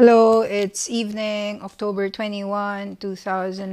[0.00, 3.68] Hello, it's evening, October 21, 2019.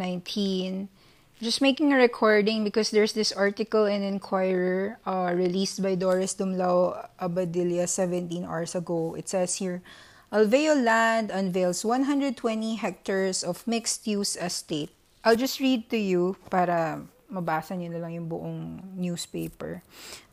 [1.40, 7.08] Just making a recording because there's this article in Inquirer uh, released by Doris Dumlao
[7.16, 9.16] Abadilla 17 hours ago.
[9.16, 9.80] It says here,
[10.28, 12.36] Alveo Land unveils 120
[12.76, 14.92] hectares of mixed-use estate.
[15.24, 18.60] I'll just read to you para mabasa niyo na lang yung buong
[19.00, 19.80] newspaper.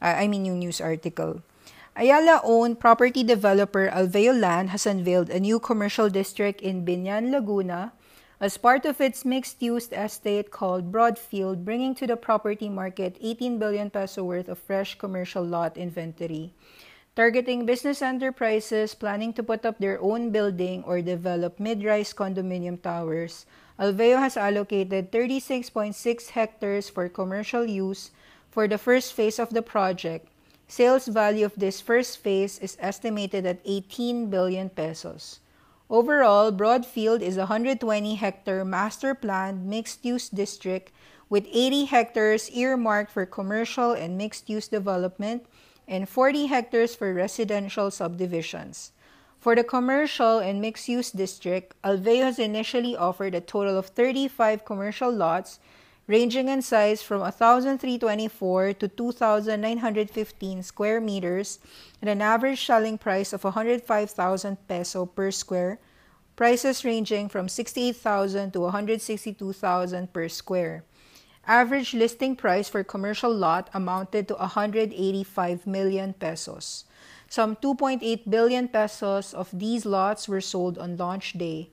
[0.02, 1.46] Uh, I mean yung news article.
[1.94, 7.92] Ayala-owned property developer Alveo Land has unveiled a new commercial district in Biñan, Laguna,
[8.40, 13.90] as part of its mixed-use estate called Broadfield, bringing to the property market 18 billion
[13.90, 16.52] peso worth of fresh commercial lot inventory.
[17.14, 23.46] Targeting business enterprises planning to put up their own building or develop mid-rise condominium towers,
[23.78, 25.94] Alveo has allocated 36.6
[26.30, 28.10] hectares for commercial use
[28.50, 30.26] for the first phase of the project
[30.66, 35.40] Sales value of this first phase is estimated at 18 billion pesos.
[35.90, 40.90] Overall, Broadfield is a 120 hectare master planned mixed use district
[41.28, 45.46] with 80 hectares earmarked for commercial and mixed use development
[45.86, 48.92] and 40 hectares for residential subdivisions.
[49.38, 54.64] For the commercial and mixed use district, Alveo has initially offered a total of 35
[54.64, 55.60] commercial lots
[56.06, 61.58] ranging in size from 1,324 to 2,915 square meters
[62.02, 65.78] at an average selling price of 105,000 peso per square,
[66.36, 70.84] prices ranging from 68,000 to 162,000 per square.
[71.46, 76.84] Average listing price for commercial lot amounted to 185 million pesos.
[77.28, 81.68] Some 2.8 billion pesos of these lots were sold on launch day.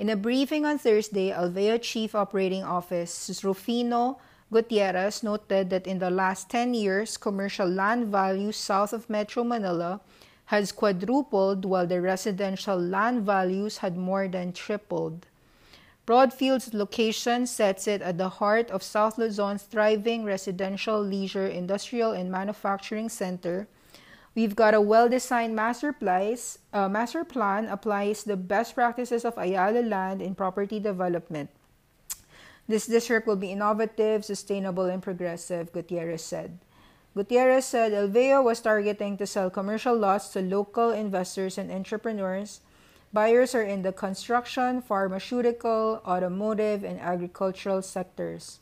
[0.00, 4.16] In a briefing on Thursday, Alveo Chief Operating Office Rufino
[4.50, 10.00] Gutierrez noted that in the last 10 years, commercial land value south of Metro Manila
[10.46, 15.26] has quadrupled while the residential land values had more than tripled.
[16.06, 22.32] Broadfield's location sets it at the heart of South Luzon's thriving residential, leisure, industrial, and
[22.32, 23.68] manufacturing center
[24.34, 29.82] We've got a well-designed master, plies, uh, master plan applies the best practices of Ayala
[29.82, 31.50] land in property development.
[32.68, 36.58] This district will be innovative, sustainable, and progressive, Gutierrez said.
[37.16, 42.60] Gutierrez said Alveo was targeting to sell commercial lots to local investors and entrepreneurs.
[43.12, 48.60] Buyers are in the construction, pharmaceutical, automotive, and agricultural sectors.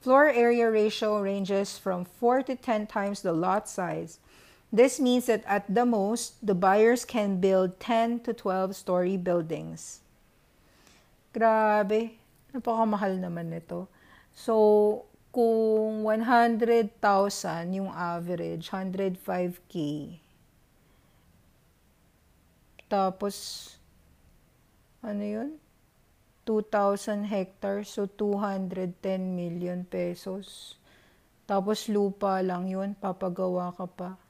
[0.00, 4.18] Floor area ratio ranges from 4 to 10 times the lot size.
[4.70, 9.98] This means that at the most, the buyers can build 10 to 12 story buildings.
[11.34, 12.14] Grabe,
[12.54, 13.90] napakamahal naman nito.
[14.30, 16.94] So, kung 100,000
[17.74, 19.74] yung average, 105k.
[22.86, 23.34] Tapos,
[25.02, 25.50] ano yun?
[26.46, 28.98] 2,000 hectares, so 210
[29.34, 30.78] million pesos.
[31.46, 34.29] Tapos lupa lang yun, papagawa ka pa.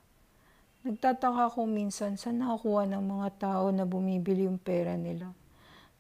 [0.81, 5.29] Nagtataka ako minsan saan nakakuha ng mga tao na bumibili yung pera nila.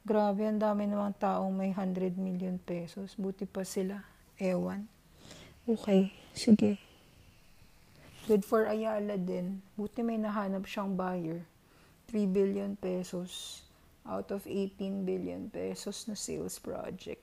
[0.01, 3.13] Grabe, ang dami namang taong may 100 million pesos.
[3.21, 4.01] Buti pa sila.
[4.41, 4.89] Ewan.
[5.69, 6.81] Okay, sige.
[8.25, 9.61] Good for Ayala din.
[9.77, 11.45] Buti may nahanap siyang buyer.
[12.09, 13.61] 3 billion pesos
[14.09, 17.21] out of 18 billion pesos na sales project.